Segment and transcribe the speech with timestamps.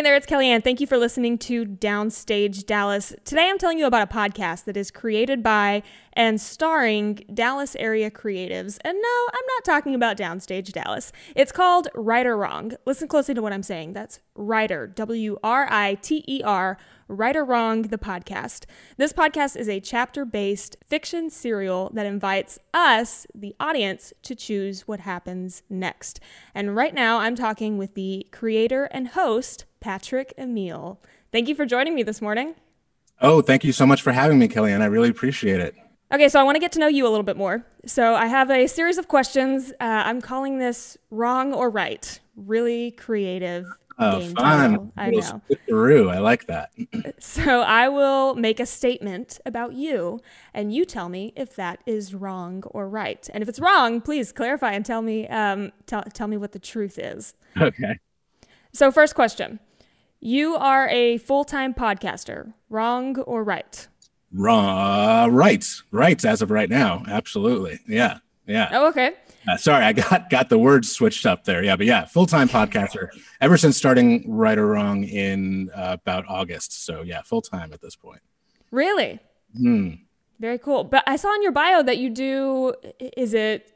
[0.00, 0.64] Hey there, it's Kellyanne.
[0.64, 3.14] Thank you for listening to Downstage Dallas.
[3.26, 5.82] Today I'm telling you about a podcast that is created by
[6.20, 8.76] and starring Dallas area creatives.
[8.84, 11.12] And no, I'm not talking about Downstage Dallas.
[11.34, 12.72] It's called Right or Wrong.
[12.84, 13.94] Listen closely to what I'm saying.
[13.94, 16.76] That's Writer, W R I T E R
[17.08, 18.66] Right or Wrong, the podcast.
[18.98, 24.86] This podcast is a chapter based fiction serial that invites us, the audience, to choose
[24.86, 26.20] what happens next.
[26.54, 31.00] And right now, I'm talking with the creator and host, Patrick Emile.
[31.32, 32.56] Thank you for joining me this morning.
[33.22, 34.82] Oh, thank you so much for having me, Kellyanne.
[34.82, 35.74] I really appreciate it.
[36.12, 37.64] Okay, so I want to get to know you a little bit more.
[37.86, 39.72] So I have a series of questions.
[39.80, 42.18] Uh, I'm calling this wrong or right.
[42.36, 43.66] Really creative
[44.02, 44.70] Oh, game fun.
[44.70, 44.92] title.
[44.96, 45.42] I know.
[45.50, 46.10] switcheroo.
[46.10, 46.70] I like that.
[47.22, 50.20] So I will make a statement about you,
[50.54, 53.28] and you tell me if that is wrong or right.
[53.34, 56.58] And if it's wrong, please clarify and tell me um, tell tell me what the
[56.58, 57.34] truth is.
[57.60, 57.98] Okay.
[58.72, 59.60] So first question:
[60.18, 62.54] You are a full time podcaster.
[62.70, 63.86] Wrong or right?
[64.32, 64.66] Wrong.
[64.66, 65.64] Uh, right.
[65.90, 66.24] Right.
[66.24, 67.02] As of right now.
[67.08, 67.80] Absolutely.
[67.88, 68.18] Yeah.
[68.46, 68.68] Yeah.
[68.72, 69.12] Oh, okay.
[69.48, 71.64] Uh, sorry, I got got the words switched up there.
[71.64, 73.08] Yeah, but yeah, full time podcaster
[73.40, 76.84] ever since starting Right or Wrong in uh, about August.
[76.84, 78.20] So yeah, full time at this point.
[78.70, 79.18] Really?
[79.56, 79.90] Hmm.
[80.38, 80.84] Very cool.
[80.84, 82.74] But I saw in your bio that you do.
[83.16, 83.72] Is it?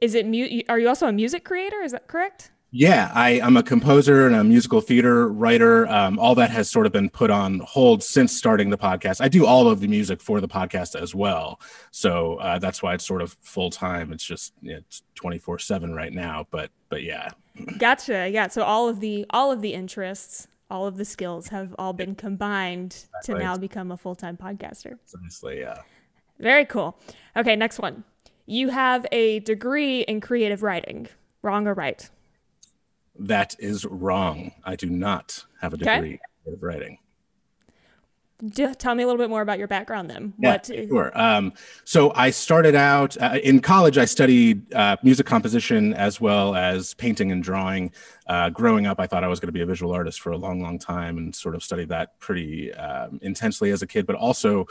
[0.00, 0.26] Is it?
[0.26, 1.80] Mu- are you also a music creator?
[1.82, 2.50] Is that correct?
[2.76, 5.88] Yeah, I, I'm a composer and a musical theater writer.
[5.88, 9.22] Um, all that has sort of been put on hold since starting the podcast.
[9.22, 11.58] I do all of the music for the podcast as well,
[11.90, 14.12] so uh, that's why it's sort of full time.
[14.12, 17.30] It's just it's 24 seven right now, but but yeah,
[17.78, 18.28] Gotcha.
[18.28, 18.48] Yeah.
[18.48, 22.14] So all of the all of the interests, all of the skills have all been
[22.14, 24.98] combined to now become a full time podcaster.
[25.18, 25.78] honestly, yeah.
[26.38, 26.98] Very cool.
[27.36, 28.04] Okay, next one.
[28.44, 31.08] You have a degree in creative writing.
[31.42, 32.08] Wrong or right?
[33.18, 34.52] That is wrong.
[34.64, 35.94] I do not have a Okay.
[35.94, 36.98] degree in writing.
[38.50, 40.34] D- tell me a little bit more about your background then.
[40.38, 40.66] Yeah, What?
[40.66, 41.10] sure.
[41.18, 43.96] Um, so I started out uh, in college.
[43.96, 47.92] I studied uh, music composition as well as painting and drawing.
[48.26, 50.36] Uh, growing up, I thought I was going to be a visual artist for a
[50.36, 54.06] long, long time, and sort of studied that pretty um, intensely as a kid.
[54.06, 54.66] But also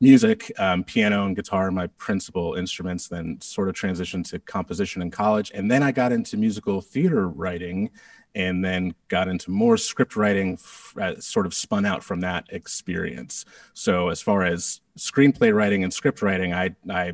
[0.00, 3.08] music, um, piano and guitar, my principal instruments.
[3.08, 7.28] Then sort of transitioned to composition in college, and then I got into musical theater
[7.28, 7.90] writing
[8.34, 10.58] and then got into more script writing,
[11.00, 13.44] uh, sort of spun out from that experience.
[13.74, 17.12] So as far as screenplay writing and script writing, I, I,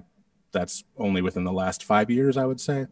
[0.53, 2.87] that's only within the last five years, I would say.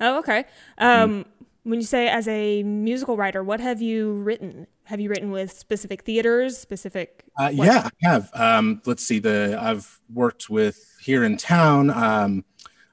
[0.00, 0.44] Oh, okay.
[0.76, 1.24] Um,
[1.64, 4.66] When you say as a musical writer, what have you written?
[4.84, 7.24] Have you written with specific theaters, specific?
[7.38, 8.30] Uh, yeah, I have.
[8.34, 9.18] Um, let's see.
[9.18, 11.90] The I've worked with here in town.
[11.90, 12.44] Um,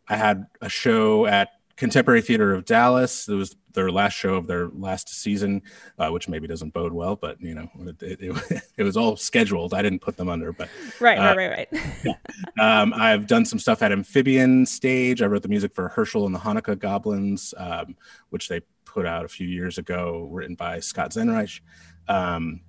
[0.08, 1.50] I had a show at
[1.82, 3.28] Contemporary Theater of Dallas.
[3.28, 5.64] It was their last show of their last season,
[5.98, 9.74] uh, which maybe doesn't bode well, but you know, it, it, it, was all scheduled.
[9.74, 11.68] I didn't put them under, but Right, Uh, right, right,
[12.06, 12.16] right.
[12.60, 15.24] Um, I've done some stuff at Amphibian Stage.
[15.24, 17.96] I wrote the music for Herschel and the Hanukkah Goblins, um,
[18.30, 21.62] which they put out a few years ago, written by Scott Zenreich.
[22.08, 22.62] Um,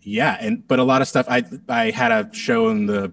[0.00, 1.26] yeah, and but a lot of stuff.
[1.28, 3.12] I I had a show in the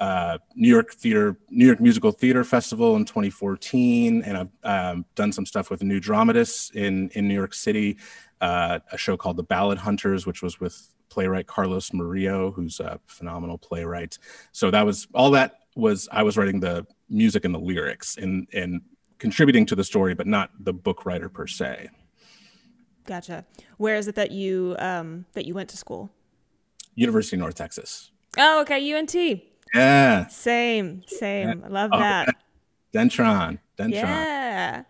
[0.00, 5.30] uh, New York Theater, New York Musical Theater Festival in 2014, and I've um, done
[5.30, 7.98] some stuff with New Dramatists in in New York City.
[8.40, 12.98] Uh, a show called The Ballad Hunters, which was with playwright Carlos Murillo, who's a
[13.06, 14.18] phenomenal playwright.
[14.52, 16.08] So that was all that was.
[16.10, 18.80] I was writing the music and the lyrics and and
[19.18, 21.90] contributing to the story, but not the book writer per se.
[23.04, 23.44] Gotcha.
[23.76, 26.10] Where is it that you um, that you went to school?
[26.94, 28.10] University of North Texas.
[28.38, 29.49] Oh, okay, UNT.
[29.74, 31.62] Yeah, Same, same.
[31.64, 32.28] I love Oh, that.
[32.92, 33.92] Denton, Denton.
[33.92, 34.82] Yeah.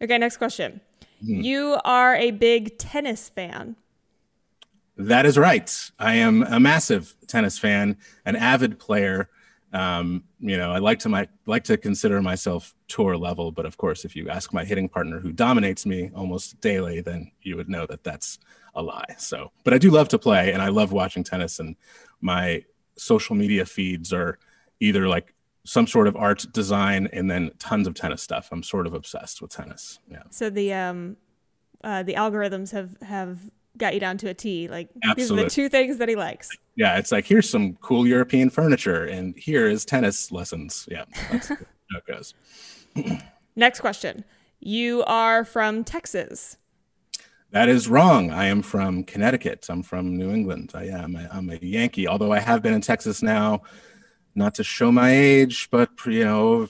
[0.00, 0.80] Okay, next question.
[1.24, 1.40] Hmm.
[1.40, 3.76] You are a big tennis fan.
[4.96, 5.72] That is right.
[5.98, 9.28] I am a massive tennis fan, an avid player.
[9.72, 13.76] Um, you know, I like to my like to consider myself tour level, but of
[13.76, 17.68] course, if you ask my hitting partner who dominates me almost daily, then you would
[17.68, 18.38] know that that's
[18.74, 19.14] a lie.
[19.18, 21.58] So, but I do love to play, and I love watching tennis.
[21.58, 21.76] And
[22.20, 22.64] my
[22.98, 24.38] social media feeds are
[24.80, 25.34] either like
[25.64, 28.48] some sort of art design and then tons of tennis stuff.
[28.50, 29.98] I'm sort of obsessed with tennis.
[30.10, 30.22] Yeah.
[30.30, 31.16] So the um,
[31.84, 33.38] uh, the algorithms have have
[33.76, 34.68] got you down to a T.
[34.68, 36.50] Like these are the two things that he likes.
[36.76, 40.88] Yeah, it's like here's some cool European furniture, and here is tennis lessons.
[40.90, 41.56] Yeah, that's how
[41.92, 42.34] it goes.
[43.56, 44.24] Next question.
[44.60, 46.56] You are from Texas.
[47.50, 48.30] That is wrong.
[48.30, 49.66] I am from Connecticut.
[49.68, 50.72] I'm from New England.
[50.74, 51.16] I am.
[51.16, 52.06] A, I'm a Yankee.
[52.06, 53.62] Although I have been in Texas now
[54.38, 56.68] not to show my age, but you know,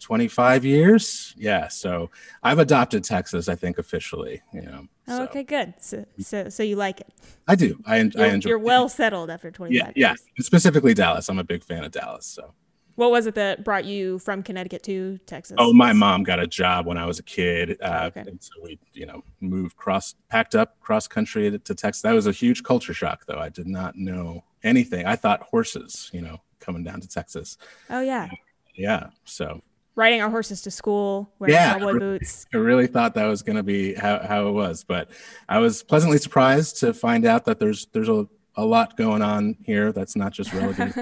[0.00, 1.34] 25 years.
[1.38, 1.68] Yeah.
[1.68, 2.10] So
[2.42, 4.86] I've adopted Texas, I think officially, you know.
[5.08, 5.22] Oh, so.
[5.24, 5.74] okay, good.
[5.80, 7.08] So, so, so you like it?
[7.48, 7.80] I do.
[7.86, 8.48] I, you're, I enjoy.
[8.50, 10.20] You're well settled after 25 yeah, years.
[10.36, 11.28] Yeah, specifically Dallas.
[11.28, 12.26] I'm a big fan of Dallas.
[12.26, 12.52] So.
[13.00, 15.56] What was it that brought you from Connecticut to Texas?
[15.58, 18.20] Oh, my mom got a job when I was a kid, uh, Oh, okay.
[18.28, 22.02] and so we, you know, moved cross, packed up cross country to, to Texas.
[22.02, 23.38] That was a huge culture shock, though.
[23.38, 25.06] I did not know anything.
[25.06, 27.56] I thought horses, you know, coming down to Texas.
[27.88, 28.28] Oh yeah,
[28.74, 29.62] Yeah, so
[29.94, 31.78] riding our horses to school, wearing Yeah.
[31.78, 32.44] cowboy boots.
[32.52, 35.08] I really thought that was going to be how, how it was, but
[35.48, 39.56] I was pleasantly surprised to find out that there's there's a, a lot going on
[39.64, 40.96] here that's not just relative.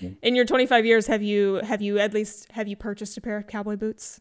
[0.22, 3.36] In your 25 years, have you have you at least have you purchased a pair
[3.36, 4.20] of cowboy boots?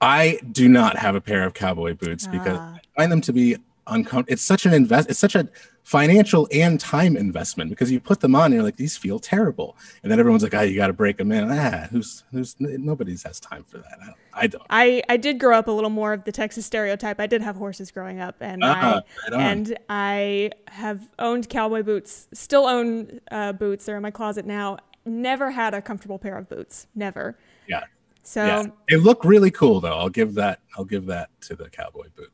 [0.00, 2.76] I do not have a pair of cowboy boots because Ah.
[2.96, 3.56] I find them to be
[3.88, 4.32] uncomfortable.
[4.32, 5.10] It's such an invest.
[5.10, 5.48] It's such a
[5.82, 9.76] financial and time investment because you put them on, and you're like, these feel terrible,
[10.02, 11.50] and then everyone's like, oh, you got to break them in.
[11.50, 13.98] Ah, who's who's nobody's has time for that.
[14.00, 14.16] I don't.
[14.34, 14.66] I don't.
[14.70, 17.20] I, I did grow up a little more of the Texas stereotype.
[17.20, 21.82] I did have horses growing up, and Ah, I right and I have owned cowboy
[21.82, 22.28] boots.
[22.32, 23.86] Still own uh, boots.
[23.86, 24.78] They're in my closet now.
[25.04, 26.86] Never had a comfortable pair of boots.
[26.94, 27.38] Never.
[27.66, 27.84] Yeah.
[28.22, 28.66] So yeah.
[28.90, 29.96] They look really cool though.
[29.96, 30.60] I'll give that.
[30.76, 32.30] I'll give that to the cowboy boot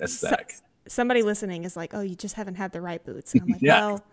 [0.00, 0.54] aesthetic.
[0.88, 3.62] Somebody listening is like, "Oh, you just haven't had the right boots." And I'm like,
[3.62, 3.80] Yeah.
[3.80, 3.86] Mm-hmm.
[3.92, 4.04] "Well,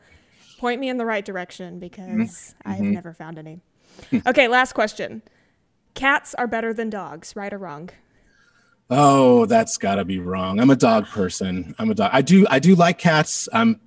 [0.57, 3.61] point me in the right direction because I have never found any."
[4.27, 5.21] okay, last question.
[5.93, 7.89] Cats are better than dogs, right or wrong?
[8.89, 10.59] Oh, that's got to be wrong.
[10.59, 11.75] I'm a dog person.
[11.77, 12.09] I'm a dog.
[12.13, 12.45] I do.
[12.49, 13.47] I do like cats.
[13.53, 13.79] I'm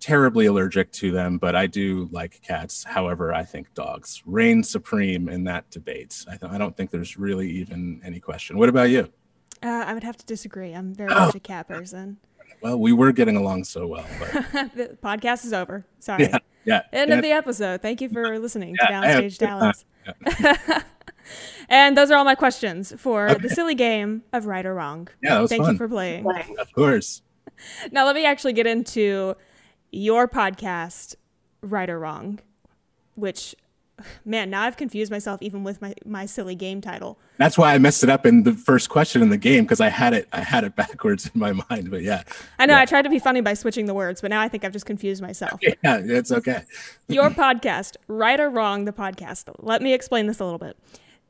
[0.00, 2.84] terribly allergic to them, but I do like cats.
[2.84, 6.24] However, I think dogs reign supreme in that debate.
[6.30, 8.56] I, th- I don't think there's really even any question.
[8.58, 9.12] What about you?
[9.62, 10.72] Uh, I would have to disagree.
[10.72, 12.18] I'm very much a cat person.
[12.60, 14.32] Well, we were getting along so well, but
[14.74, 15.84] the podcast is over.
[16.00, 16.24] Sorry.
[16.24, 16.82] yeah, yeah.
[16.92, 17.82] End And of the episode.
[17.82, 19.72] Thank you for listening to Yeah, I had a Downstage good time.
[20.34, 20.82] Dallas.
[21.68, 25.08] and those are all my questions for the silly game of right or wrong.
[25.22, 25.72] Yeah, that was Thank fun.
[25.74, 26.26] you for playing.
[26.58, 27.22] of course.
[27.90, 29.34] Now let me actually get into
[29.90, 31.16] your podcast,
[31.60, 32.38] Right or Wrong,
[33.16, 33.56] which
[34.24, 37.18] man, now I've confused myself even with my, my silly game title.
[37.36, 39.88] That's why I messed it up in the first question in the game because I
[39.88, 40.28] had it.
[40.32, 41.90] I had it backwards in my mind.
[41.90, 42.22] But yeah,
[42.58, 42.80] I know Yeah.
[42.80, 44.86] I tried to be funny by switching the words, but now I think I've just
[44.86, 45.60] confused myself.
[45.84, 46.62] yeah, it's okay.
[47.08, 49.52] your podcast, Right or Wrong, the podcast.
[49.58, 50.76] Let me explain this a little bit.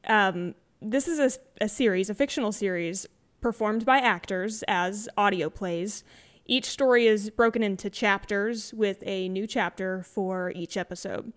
[0.07, 1.19] Um, this is
[1.61, 3.07] a, a series, a fictional series,
[3.41, 6.05] performed by actors as audio plays.
[6.47, 11.33] Each story is broken into chapters with a new chapter for each episode.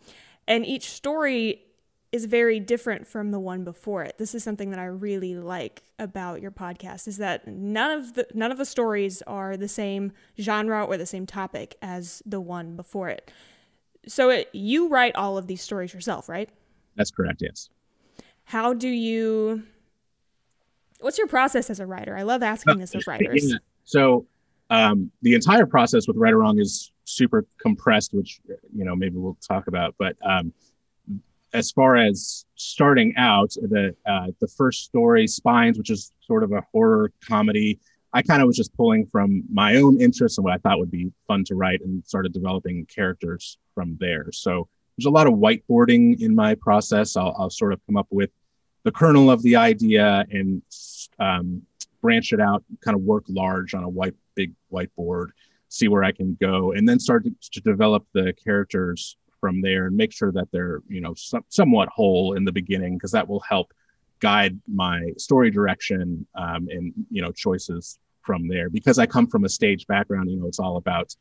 [0.51, 1.61] And each story
[2.11, 4.17] is very different from the one before it.
[4.17, 8.27] This is something that I really like about your podcast is that none of the
[8.33, 12.75] none of the stories are the same genre or the same topic as the one
[12.75, 13.31] before it.
[14.09, 16.49] So it, you write all of these stories yourself, right?
[16.97, 17.41] That's correct.
[17.41, 17.69] Yes.
[18.43, 19.63] How do you
[20.99, 22.17] What's your process as a writer?
[22.17, 23.49] I love asking this of writers.
[23.49, 23.57] Yeah.
[23.85, 24.27] So
[24.69, 28.39] um, the entire process with right or wrong is super compressed, which
[28.75, 29.95] you know maybe we'll talk about.
[29.97, 30.53] But um,
[31.53, 36.51] as far as starting out, the uh, the first story, Spines, which is sort of
[36.51, 37.79] a horror comedy,
[38.13, 40.91] I kind of was just pulling from my own interests and what I thought would
[40.91, 44.31] be fun to write, and started developing characters from there.
[44.31, 47.15] So there's a lot of whiteboarding in my process.
[47.15, 48.29] I'll, I'll sort of come up with
[48.83, 50.61] the kernel of the idea and
[51.19, 51.61] um,
[52.01, 55.29] branch it out, kind of work large on a white, big whiteboard,
[55.71, 59.87] see where I can go, and then start to, to develop the characters from there
[59.87, 63.27] and make sure that they're, you know, some, somewhat whole in the beginning, because that
[63.27, 63.73] will help
[64.19, 68.69] guide my story direction um, and, you know, choices from there.
[68.69, 71.15] Because I come from a stage background, you know, it's all about,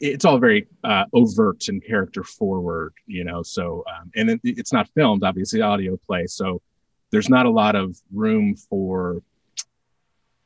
[0.00, 4.72] it's all very uh, overt and character forward, you know, so, um, and it, it's
[4.72, 6.26] not filmed, obviously, audio play.
[6.26, 6.60] So,
[7.10, 9.22] there's not a lot of room for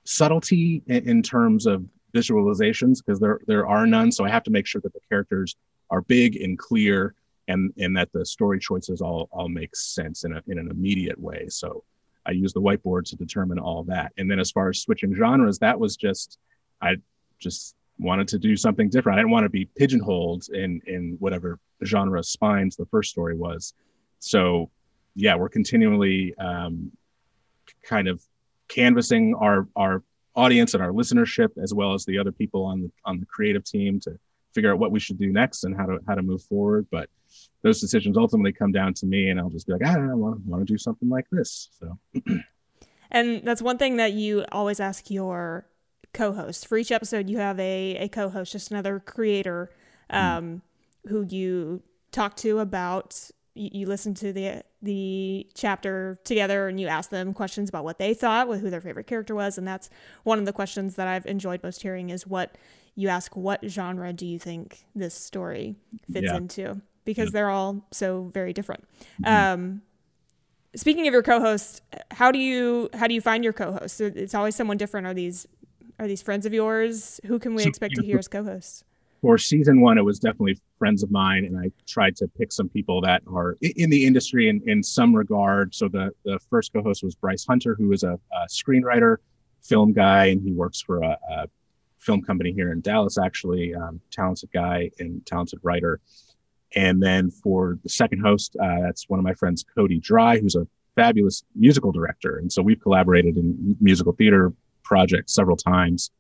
[0.05, 1.83] subtlety in, in terms of
[2.19, 4.11] visualizations because there there are none.
[4.13, 5.57] So I have to make sure that the characters
[5.91, 7.15] are big and clear,
[7.49, 11.19] and and that the story choices all all make sense in a in an immediate
[11.19, 11.47] way.
[11.49, 11.85] So
[12.27, 14.13] I use the whiteboard to determine all that.
[14.19, 16.39] And then as far as switching genres, that was just
[16.81, 16.97] I
[17.39, 19.19] just wanted to do something different.
[19.19, 23.75] I didn't want to be pigeonholed in in whatever genre spines the first story was.
[24.19, 24.71] So
[25.15, 26.93] yeah, we're continually um,
[27.83, 28.23] kind of
[28.69, 30.03] canvassing our our
[30.35, 33.65] audience and our listenership, as well as the other people on the on the creative
[33.65, 34.19] team to
[34.55, 36.87] figure out what we should do next and how to how to move forward.
[36.91, 37.09] But
[37.63, 40.45] those decisions ultimately come down to me, and I'll just be like, ah, I want
[40.47, 41.71] want to do something like this.
[41.79, 41.99] So
[43.11, 45.67] And that's one thing that you always ask your
[46.13, 46.67] co-host.
[46.67, 49.71] For each episode, you have a, a co-host, just another creator
[50.11, 50.63] um,
[51.07, 51.83] who you
[52.13, 57.35] talk to about you, you listen to the the chapter together and you ask them
[57.35, 59.91] questions about what they thought, with who their favorite character was, and that's
[60.25, 62.57] one of the questions that I've enjoyed most hearing is what
[62.95, 65.77] you ask what genre do you think this story
[66.13, 66.37] fits yeah.
[66.37, 67.31] into because yeah.
[67.33, 68.85] they're all so very different.
[69.23, 69.53] Mm-hmm.
[69.55, 69.83] Um,
[70.75, 74.01] speaking of your co-host, how do you how do you find your co-hosts?
[74.01, 75.07] It's always someone different.
[75.07, 75.47] Are these
[75.99, 77.21] are these friends of yours?
[77.27, 78.85] Who can we so, expect to hear as co-hosts?
[79.21, 82.69] For season one, it was definitely friends of mine, and I tried to pick some
[82.69, 85.75] people that are in the industry in, in some regard.
[85.75, 89.17] So the the first co-host was Bryce Hunter, who is a, a screenwriter,
[89.63, 91.47] film guy, and he works for a, a
[91.99, 93.19] film company here in Dallas.
[93.19, 96.01] Actually, um, talented guy and talented writer.
[96.77, 100.55] And then for the second host, uh, that's one of my friends, Cody Dry, who's
[100.55, 102.37] a fabulous musical director.
[102.37, 104.53] And so we've collaborated in musical theater
[104.85, 106.11] projects several times.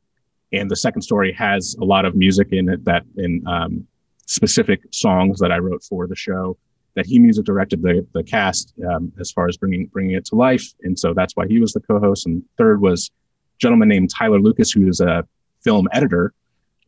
[0.52, 3.86] And the second story has a lot of music in it that in um,
[4.26, 6.56] specific songs that I wrote for the show
[6.94, 10.34] that he music directed the, the cast um, as far as bringing bringing it to
[10.34, 10.64] life.
[10.82, 12.26] And so that's why he was the co-host.
[12.26, 15.26] And third was a gentleman named Tyler Lucas, who is a
[15.62, 16.34] film editor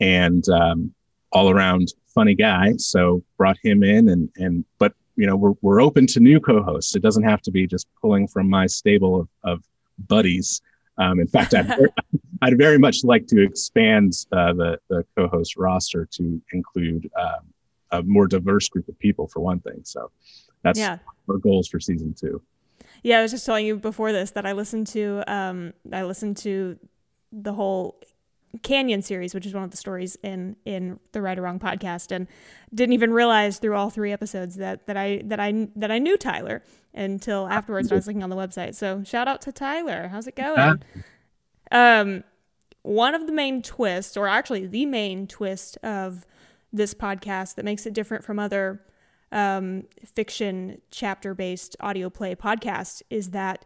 [0.00, 0.92] and um,
[1.32, 2.72] all around funny guy.
[2.76, 6.96] So brought him in and and but you know we're we're open to new co-hosts.
[6.96, 9.64] It doesn't have to be just pulling from my stable of, of
[10.08, 10.60] buddies.
[11.00, 11.72] Um, in fact, I'd,
[12.42, 17.46] I'd very much like to expand uh, the the co-host roster to include um,
[17.90, 19.80] a more diverse group of people for one thing.
[19.82, 20.10] So
[20.62, 20.98] that's yeah.
[21.28, 22.42] our goals for season two.
[23.02, 26.36] Yeah, I was just telling you before this that I listened to um, I listened
[26.38, 26.78] to
[27.32, 27.98] the whole
[28.62, 32.10] Canyon series, which is one of the stories in in the Right or Wrong podcast,
[32.10, 32.26] and
[32.74, 36.16] didn't even realize through all three episodes that that I that I that I knew
[36.16, 37.92] Tyler until afterwards.
[37.92, 38.74] I was looking on the website.
[38.74, 40.08] So shout out to Tyler.
[40.08, 40.82] How's it going?
[41.70, 42.24] Um,
[42.82, 46.26] one of the main twists, or actually the main twist of
[46.72, 48.82] this podcast that makes it different from other
[49.30, 53.64] um, fiction chapter based audio play podcasts, is that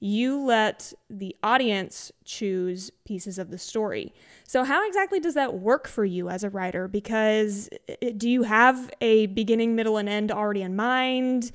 [0.00, 4.12] you let the audience choose pieces of the story.
[4.44, 6.88] So, how exactly does that work for you as a writer?
[6.88, 7.68] Because
[8.16, 11.52] do you have a beginning, middle, and end already in mind?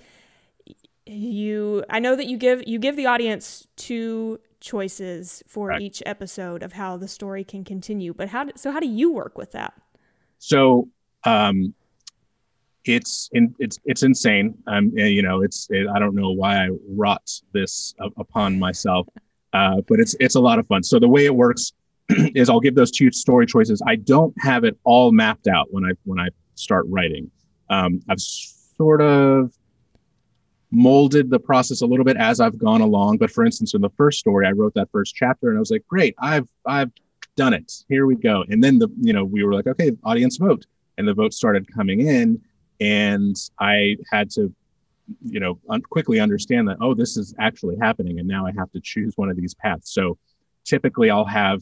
[1.05, 5.81] You, I know that you give you give the audience two choices for right.
[5.81, 8.13] each episode of how the story can continue.
[8.13, 8.47] But how?
[8.55, 9.73] So, how do you work with that?
[10.39, 10.89] So,
[11.23, 11.73] um,
[12.85, 14.55] it's in, it's it's insane.
[14.67, 19.07] Um, you know, it's it, I don't know why I wrought this upon myself,
[19.53, 20.83] uh, but it's it's a lot of fun.
[20.83, 21.73] So the way it works
[22.09, 23.81] is I'll give those two story choices.
[23.85, 27.29] I don't have it all mapped out when I when I start writing.
[27.69, 29.53] Um, I've sort of
[30.71, 33.17] molded the process a little bit as I've gone along.
[33.17, 35.71] But for instance, in the first story, I wrote that first chapter, and I was
[35.71, 36.91] like, great, I've I've
[37.35, 37.71] done it.
[37.89, 38.43] Here we go.
[38.49, 40.65] And then the you know we were like, okay, audience vote,
[40.97, 42.41] and the votes started coming in
[42.81, 44.53] and I had to,
[45.23, 48.71] you know, un- quickly understand that oh, this is actually happening, and now I have
[48.71, 49.93] to choose one of these paths.
[49.93, 50.17] So
[50.65, 51.61] typically, I'll have,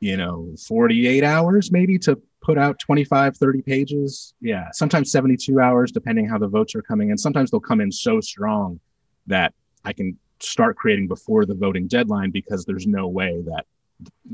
[0.00, 5.92] you know, 48 hours maybe to put out 25 30 pages yeah sometimes 72 hours
[5.92, 8.80] depending how the votes are coming in sometimes they'll come in so strong
[9.28, 13.64] that i can start creating before the voting deadline because there's no way that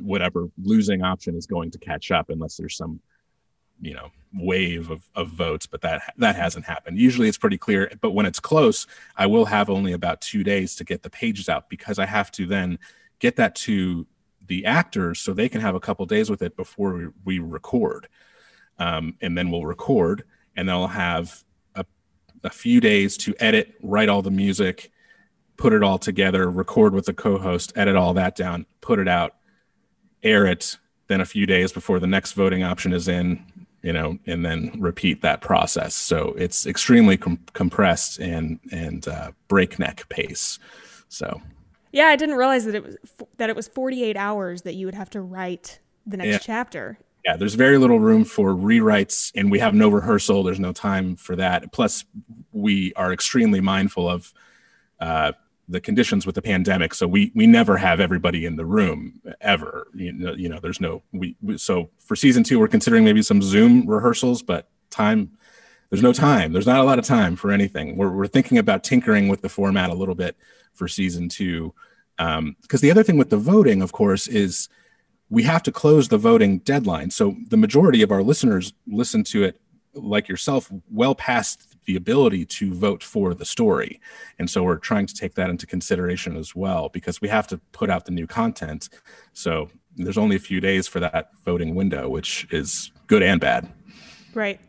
[0.02, 2.98] whatever losing option is going to catch up unless there's some
[3.80, 6.98] you know wave of, of votes but that that hasn't happened.
[6.98, 10.74] Usually it's pretty clear but when it's close i will have only about two days
[10.76, 12.78] to get the pages out because i have to then
[13.20, 14.06] get that to
[14.46, 18.08] the actors so they can have a couple days with it before we, we record.
[18.78, 20.24] Um, and then we'll record
[20.56, 21.44] and then i'll have
[21.74, 21.84] a,
[22.44, 24.92] a few days to edit write all the music
[25.56, 29.34] put it all together record with the co-host edit all that down put it out
[30.22, 33.44] air it then a few days before the next voting option is in
[33.82, 35.94] you know, and then repeat that process.
[35.94, 40.58] So it's extremely com- compressed and and uh, breakneck pace.
[41.08, 41.40] So
[41.92, 42.96] yeah, I didn't realize that it was
[43.38, 46.38] that it was 48 hours that you would have to write the next yeah.
[46.38, 46.98] chapter.
[47.24, 50.42] Yeah, there's very little room for rewrites, and we have no rehearsal.
[50.42, 51.72] There's no time for that.
[51.72, 52.04] Plus,
[52.52, 54.32] we are extremely mindful of
[55.00, 55.32] uh,
[55.68, 59.88] the conditions with the pandemic so we we never have everybody in the room ever
[59.94, 63.22] you know you know there's no we, we, so for season two we're considering maybe
[63.22, 65.30] some zoom rehearsals but time
[65.90, 66.52] there's no time.
[66.52, 67.96] There's not a lot of time for anything.
[67.96, 70.36] We're, we're thinking about tinkering with the format a little bit
[70.74, 71.74] for season two
[72.16, 74.68] because um, the other thing with the voting of course is
[75.30, 77.10] we have to close the voting deadline.
[77.10, 79.60] So the majority of our listeners listen to it
[79.94, 83.98] like yourself well past the ability to vote for the story.
[84.38, 87.56] And so we're trying to take that into consideration as well because we have to
[87.72, 88.90] put out the new content.
[89.32, 93.72] So there's only a few days for that voting window, which is good and bad.
[94.34, 94.60] Right.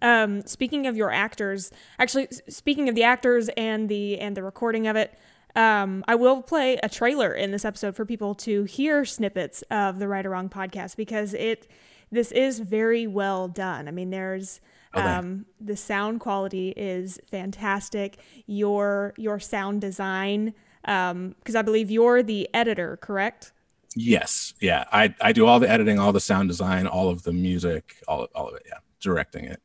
[0.00, 4.86] Um, speaking of your actors, actually, speaking of the actors and the and the recording
[4.86, 5.12] of it,
[5.54, 9.98] um, I will play a trailer in this episode for people to hear snippets of
[9.98, 11.68] the Right or Wrong podcast because it
[12.10, 13.88] this is very well done.
[13.88, 14.62] I mean, there's
[14.96, 15.06] okay.
[15.06, 18.18] um, the sound quality is fantastic.
[18.46, 23.52] Your your sound design, because um, I believe you're the editor, correct?
[23.96, 24.52] Yes.
[24.60, 24.84] Yeah.
[24.92, 28.28] I, I do all the editing, all the sound design, all of the music, all,
[28.34, 28.62] all of it.
[28.66, 28.78] Yeah.
[29.00, 29.62] Directing it.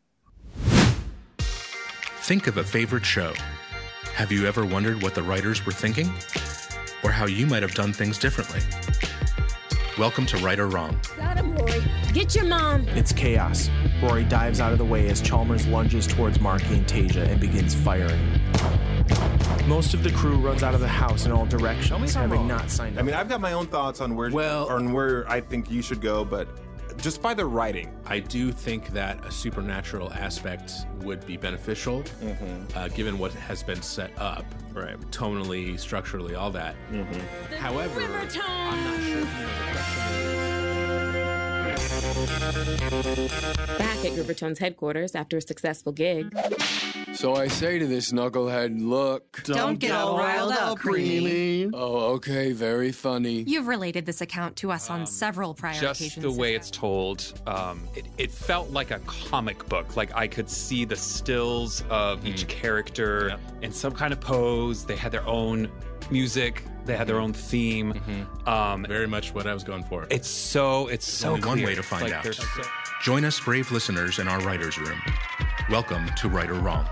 [2.21, 3.33] Think of a favorite show.
[4.13, 6.09] Have you ever wondered what the writers were thinking?
[7.03, 8.61] Or how you might have done things differently?
[10.01, 11.00] Welcome to Right or Wrong.
[11.15, 11.84] Got him, Rory.
[12.12, 12.88] Get your mom.
[12.88, 13.70] It's chaos.
[14.01, 17.75] Rory dives out of the way as Chalmers lunges towards Marky and Tasia and begins
[17.75, 18.20] firing.
[19.67, 22.98] Most of the crew runs out of the house in all directions, having not signed
[22.98, 23.03] up.
[23.03, 25.84] I mean, I've got my own thoughts on where well, on where I think you
[25.84, 26.48] should go, but
[26.98, 32.77] just by the writing, I do think that a supernatural aspect would be beneficial, mm-hmm.
[32.77, 35.00] uh, given what has been set up, right?
[35.12, 36.75] Tonally, structurally, all that.
[36.91, 37.55] Mm-hmm.
[37.55, 39.25] However, I'm not sure.
[43.77, 46.33] Back at Rivertone's headquarters after a successful gig.
[47.13, 49.44] So I say to this knucklehead, look.
[49.44, 51.70] Don't, Don't get all riled up, Creamy.
[51.74, 53.44] Oh, okay, very funny.
[53.44, 56.24] You've related this account to us on um, several prior just occasions.
[56.24, 59.96] Just the way it's told, um, it, it, felt like a comic book.
[59.96, 62.27] Like I could see the stills of mm.
[62.27, 63.39] each character yep.
[63.62, 64.86] in some kind of pose.
[64.86, 65.70] They had their own
[66.10, 66.63] music.
[66.86, 67.94] They had their own theme.
[67.94, 68.50] Mm-hmm.
[68.50, 70.08] Um, Very much what I was going for.
[70.10, 72.34] It's so it's so Only one way to find like out.
[72.34, 72.63] So-
[73.03, 75.01] Join us, brave listeners, in our writers' room.
[75.72, 76.86] Welcome to Right or Wrong.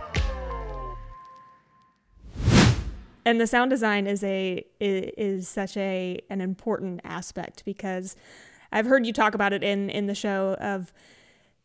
[3.26, 8.16] And the sound design is a is such a an important aspect because
[8.72, 10.94] I've heard you talk about it in in the show of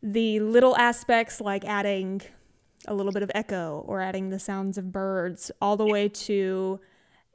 [0.01, 2.21] the little aspects like adding
[2.87, 6.79] a little bit of echo or adding the sounds of birds all the way to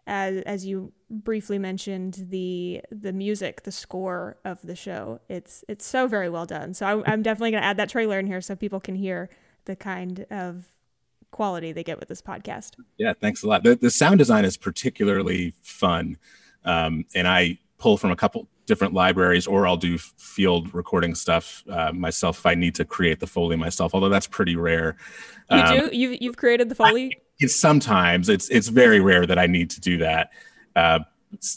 [0.06, 5.20] as as you briefly mentioned the the music the score of the show.
[5.28, 6.74] It's it's so very well done.
[6.74, 9.28] So I, i'm definitely going to add that trailer in here so people can hear
[9.64, 10.66] the kind of
[11.30, 12.76] quality they get with this podcast.
[12.98, 13.62] Yeah thanks a lot.
[13.62, 16.18] The, the sound design is particularly fun.
[16.64, 21.64] Um, and i pull from a couple different libraries or i'll do field recording stuff
[21.70, 24.96] uh, myself if i need to create the foley myself although that's pretty rare.
[25.50, 27.06] You um, do you've, you've created the foley?
[27.06, 30.30] I, it's sometimes it's it's very rare that I need to do that.
[30.76, 31.00] Uh,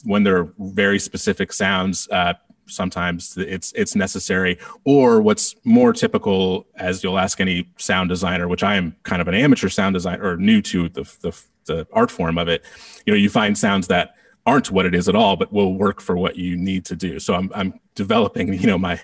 [0.04, 2.34] when there are very specific sounds, uh,
[2.67, 4.58] sometimes it's it's necessary.
[4.84, 9.28] Or what's more typical, as you'll ask any sound designer, which I am kind of
[9.28, 12.63] an amateur sound designer or new to the, the the art form of it.
[13.06, 16.02] You know, you find sounds that aren't what it is at all, but will work
[16.02, 17.19] for what you need to do.
[17.19, 18.99] So I'm I'm developing, you know, my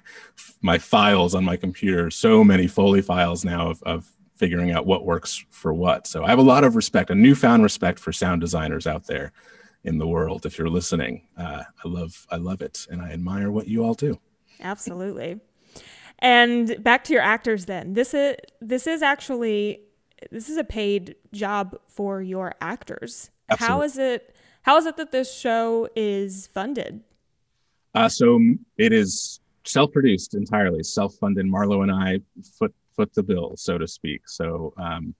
[0.62, 5.06] my files on my computer, so many Foley files now of, of figuring out what
[5.06, 6.08] works for what.
[6.08, 9.34] So I have a lot of respect, a newfound respect for sound designers out there
[9.84, 10.46] in the world.
[10.46, 13.94] If you're listening, uh, I love I love it, and I admire what you all
[13.94, 14.20] do.
[14.62, 15.40] Absolutely.
[16.20, 19.82] And back to your actors, then this is this is actually
[20.32, 23.32] this is a paid job for your actors.
[23.50, 23.74] Absolutely.
[23.74, 24.36] How is it?
[24.64, 27.02] How is it that this show is funded?
[27.96, 28.40] Uh, so
[28.78, 31.46] it is self-produced entirely, self-funded.
[31.46, 32.20] Marlo and I
[32.58, 34.28] foot foot the bill, so to speak.
[34.28, 35.16] So, um,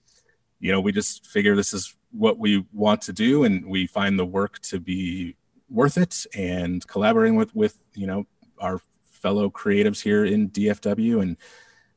[0.60, 4.18] you know, we just figure this is what we want to do, and we find
[4.18, 5.36] the work to be
[5.70, 6.26] worth it.
[6.36, 8.26] And collaborating with with you know
[8.60, 11.38] our fellow creatives here in DFW, and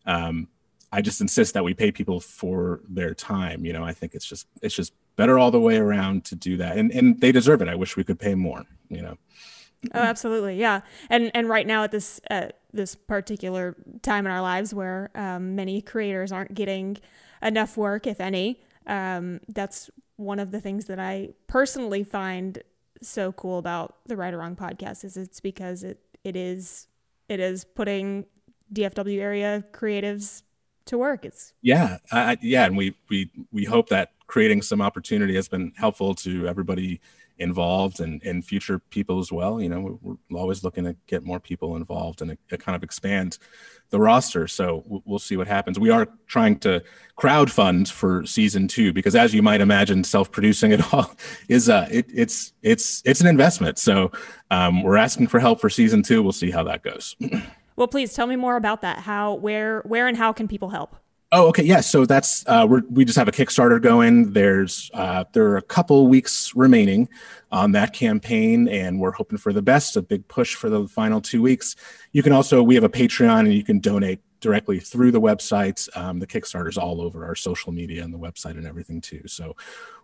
[0.07, 0.49] um,
[0.91, 3.65] I just insist that we pay people for their time.
[3.65, 6.57] You know, I think it's just it's just better all the way around to do
[6.59, 7.69] that, and and they deserve it.
[7.69, 8.65] I wish we could pay more.
[8.89, 9.19] You know.
[9.95, 10.83] Oh, absolutely, yeah.
[11.11, 15.57] And and right now at this uh, this particular time in our lives where um,
[15.57, 16.99] many creators aren't getting
[17.43, 22.63] enough work, if any, um, that's one of the things that I personally find
[23.01, 26.87] so cool about the Right or Wrong podcast is it's because it it is
[27.29, 28.27] it is putting
[28.73, 30.43] DFW area creatives
[30.87, 31.25] to work.
[31.25, 35.73] It's yeah, I, yeah, and we we we hope that creating some opportunity has been
[35.77, 37.01] helpful to everybody
[37.43, 39.61] involved and, and future people as well.
[39.61, 43.39] You know, we're, always looking to get more people involved and uh, kind of expand
[43.91, 44.49] the roster.
[44.49, 45.79] So we'll see what happens.
[45.79, 46.83] We are trying to
[47.17, 51.15] crowd fund for season two because, as you might imagine, self-producing it all
[51.49, 53.79] is uh, it, it's it's it's an investment.
[53.79, 54.11] So
[54.51, 56.23] um, we're asking for help for season two.
[56.23, 57.15] We'll see how that goes.
[57.77, 59.01] well, please tell me more about that.
[59.01, 60.97] How, where, where, and how can people help?
[61.35, 61.65] Oh, okay.
[61.65, 61.81] Yeah.
[61.81, 64.35] So that's uh, we we just have a Kickstarter going.
[64.35, 67.09] There's uh, there are a couple weeks remaining
[67.51, 69.97] on that campaign, and we're hoping for the best.
[69.97, 71.75] A big push for the final two weeks.
[72.13, 75.89] You can also we have a Patreon, and you can donate directly through the website.
[75.97, 79.23] Um, the Kickstarter's all over our social media and the website and everything too.
[79.27, 79.57] So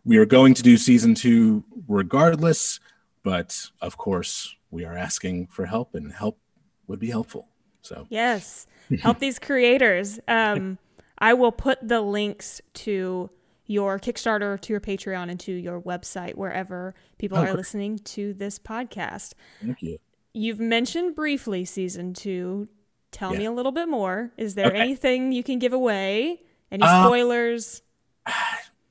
[0.07, 2.81] we are going to do season two regardless,
[3.23, 6.38] but of course we are asking for help, and help
[6.87, 7.49] would be helpful.
[7.83, 8.67] So yes,
[9.03, 10.19] help these creators.
[10.27, 10.79] Um,
[11.19, 13.31] I will put the links to
[13.67, 18.33] your Kickstarter, to your Patreon, and to your website wherever people oh, are listening to
[18.33, 19.35] this podcast.
[19.61, 19.99] Thank you.
[20.33, 22.69] You've mentioned briefly season two.
[23.11, 23.39] Tell yeah.
[23.39, 24.33] me a little bit more.
[24.37, 24.79] Is there okay.
[24.79, 26.43] anything you can give away?
[26.71, 27.83] Any uh, spoilers?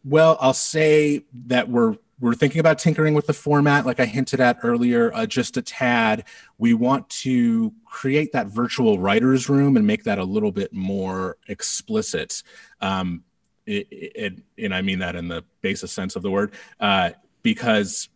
[0.03, 4.39] Well, I'll say that we're we're thinking about tinkering with the format, like I hinted
[4.39, 6.23] at earlier, uh, just a tad.
[6.57, 11.37] We want to create that virtual writers' room and make that a little bit more
[11.47, 12.41] explicit.
[12.81, 13.23] Um,
[13.67, 17.11] it, it, and I mean that in the basis sense of the word, uh,
[17.43, 18.09] because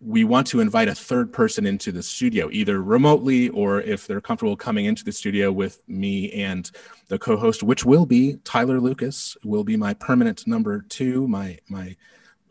[0.00, 4.20] we want to invite a third person into the studio, either remotely or if they're
[4.20, 6.70] comfortable coming into the studio with me and
[7.08, 11.96] the co-host, which will be Tyler Lucas, will be my permanent number two, my my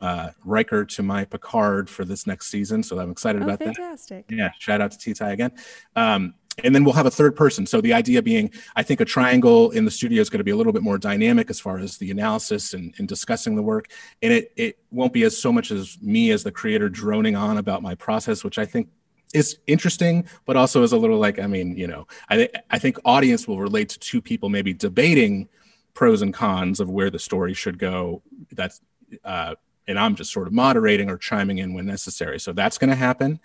[0.02, 2.84] uh, Riker to my Picard for this next season.
[2.84, 4.28] So I'm excited oh, about fantastic.
[4.28, 4.36] that.
[4.36, 5.52] Yeah, shout out to T Ty again.
[5.96, 6.34] Um,
[6.64, 7.66] and then we'll have a third person.
[7.66, 10.52] So the idea being, I think a triangle in the studio is going to be
[10.52, 13.88] a little bit more dynamic as far as the analysis and, and discussing the work.
[14.22, 17.58] And it it won't be as so much as me as the creator droning on
[17.58, 18.90] about my process, which I think
[19.34, 22.98] is interesting, but also is a little like, I mean, you know, I I think
[23.06, 25.48] audience will relate to two people maybe debating
[25.94, 28.22] pros and cons of where the story should go.
[28.52, 28.82] That's
[29.24, 29.56] uh,
[29.92, 32.40] and I'm just sort of moderating or chiming in when necessary.
[32.40, 33.40] So that's going to happen.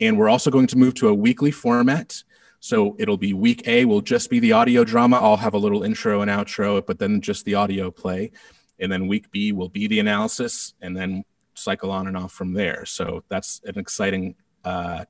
[0.00, 2.22] And we're also going to move to a weekly format.
[2.60, 5.16] So it'll be week A will just be the audio drama.
[5.16, 8.30] I'll have a little intro and outro, but then just the audio play.
[8.78, 12.52] And then week B will be the analysis and then cycle on and off from
[12.52, 12.84] there.
[12.84, 15.04] So that's an exciting uh,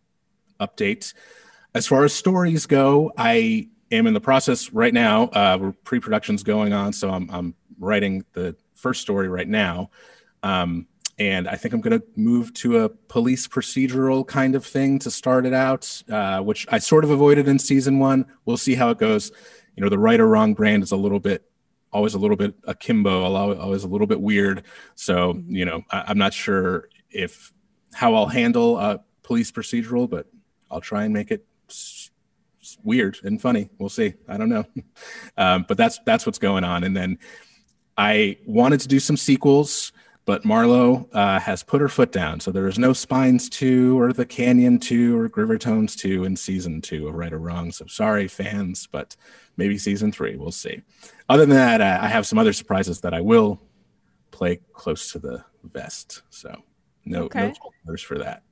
[0.61, 1.13] update.
[1.75, 5.25] As far as stories go, I am in the process right now.
[5.25, 9.91] Uh, pre-production's going on, so I'm, I'm writing the first story right now.
[10.47, 10.87] Um,
[11.19, 15.11] and I think I'm going to move to a police procedural kind of thing to
[15.11, 18.27] start it out, uh, which I sort of avoided in season one.
[18.45, 19.33] We'll see how it goes.
[19.77, 21.51] You know, the right or wrong brand is a little bit,
[21.91, 24.63] always a little bit akimbo, always a little bit weird.
[24.95, 27.53] So, you know, I, am not sure if
[27.95, 30.27] how I'll handle a police procedural, but
[30.71, 31.47] I'll try and make it
[32.85, 33.71] weird and funny.
[33.79, 34.15] We'll see.
[34.29, 34.67] I don't know,
[35.39, 36.85] um, but that's that's what's going on.
[36.85, 37.19] And then
[37.97, 39.93] I wanted to do some sequels
[40.27, 42.41] but Marlo uh, has put her foot down.
[42.41, 46.83] So there is no Spines 2 or The Canyon 2 or Grivertones 2 in season
[46.83, 47.71] 2 of Right or Wrong.
[47.71, 49.17] So sorry, fans, but
[49.57, 50.35] maybe season 3.
[50.37, 50.83] We'll see.
[51.29, 53.63] Other than that, uh, I have some other surprises that I will
[54.33, 56.23] play close to the vest.
[56.31, 56.55] So
[57.05, 57.49] no, okay.
[57.49, 58.43] no spoilers for that.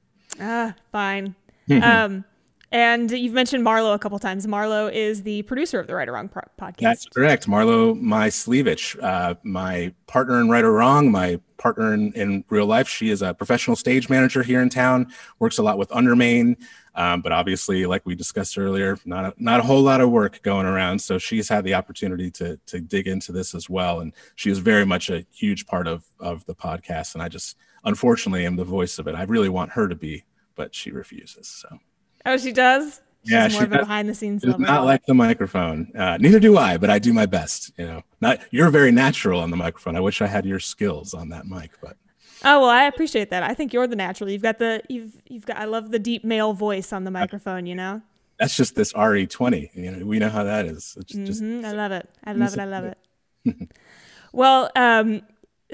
[0.40, 1.34] Ah, fine.
[1.82, 2.24] um,
[2.72, 4.46] and you've mentioned Marlo a couple times.
[4.46, 6.78] Marlo is the producer of the Right or Wrong podcast.
[6.78, 7.46] That's correct.
[7.46, 12.88] Marlo Myslevich, uh, my partner in Right or Wrong, my partner in, in, real life.
[12.88, 16.56] She is a professional stage manager here in town, works a lot with Undermain.
[16.96, 20.42] Um, but obviously, like we discussed earlier, not a, not a whole lot of work
[20.42, 21.00] going around.
[21.00, 24.58] So she's had the opportunity to to dig into this as well, and she is
[24.58, 27.14] very much a huge part of of the podcast.
[27.14, 29.14] And I just unfortunately am the voice of it.
[29.14, 30.24] I really want her to be,
[30.54, 31.48] but she refuses.
[31.48, 31.78] So.
[32.26, 33.00] Oh, she does.
[33.24, 34.42] She's yeah, more she of a behind the scenes.
[34.42, 35.90] Does not like the microphone.
[35.96, 37.72] Uh, neither do I, but I do my best.
[37.78, 39.96] You know, not you're very natural on the microphone.
[39.96, 41.96] I wish I had your skills on that mic, but.
[42.44, 43.42] Oh well, I appreciate that.
[43.42, 44.28] I think you're the natural.
[44.28, 45.56] You've got the you've you've got.
[45.56, 47.64] I love the deep male voice on the microphone.
[47.64, 48.02] You know.
[48.38, 49.70] That's just this RE20.
[49.74, 50.96] You know, we know how that is.
[51.06, 51.24] Just, mm-hmm.
[51.24, 52.10] just, I love it.
[52.24, 52.58] I love it.
[52.58, 53.70] I love it.
[54.32, 55.22] well, um,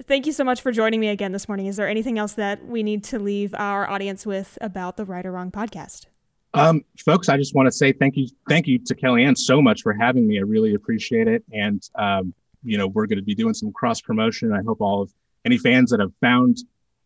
[0.03, 1.67] thank you so much for joining me again this morning.
[1.67, 5.25] Is there anything else that we need to leave our audience with about the Right
[5.25, 6.07] or Wrong podcast?
[6.53, 9.83] Um, folks, I just want to say thank you, thank you to Kellyanne so much
[9.83, 10.39] for having me.
[10.39, 11.45] I really appreciate it.
[11.53, 12.35] And um,
[12.65, 14.53] you know, we're going to be doing some cross promotion.
[14.53, 15.13] I hope all of
[15.45, 16.59] any fans that have found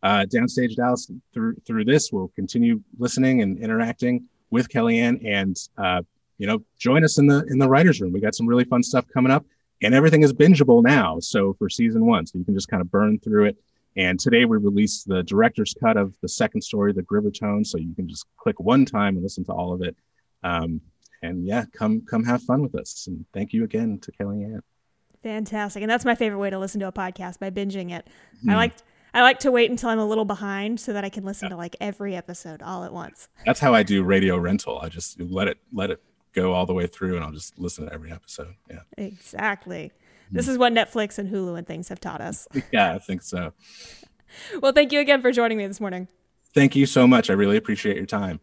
[0.03, 6.03] uh, Downstage Dallas through through this will continue listening and interacting with Kellyanne, and uh,
[6.39, 8.13] you know, join us in the in the writers' room.
[8.13, 9.45] We got some really fun stuff coming up,
[9.83, 11.21] and everything is bingeable now.
[11.21, 13.57] So for season one, so you can just kind of burn through it
[13.97, 17.67] and today we released the director's cut of the second story, The Grivertone.
[17.67, 19.97] So you can just click one time and listen to all of it.
[20.43, 20.81] Um,
[21.23, 23.07] and yeah, come come have fun with us.
[23.07, 24.61] And thank you again to Kellyanne.
[25.23, 25.83] Fantastic.
[25.83, 28.07] And that's my favorite way to listen to a podcast by binging it.
[28.45, 28.53] Mm.
[28.53, 28.75] I like
[29.15, 31.51] I like to wait until I'm a little behind so that I can listen yeah.
[31.51, 33.29] to like every episode all at once.
[33.47, 34.79] That's how I do radio rental.
[34.81, 36.03] I just let it let it
[36.35, 38.55] go all the way through and I'll just listen to every episode.
[38.69, 38.81] Yeah.
[38.99, 39.93] Exactly.
[40.31, 40.37] Mm.
[40.37, 42.49] This is what Netflix and Hulu and things have taught us.
[42.73, 43.53] yeah, I think so.
[44.61, 46.09] well, thank you again for joining me this morning.
[46.55, 47.31] Thank you so much.
[47.31, 48.41] I really appreciate your time.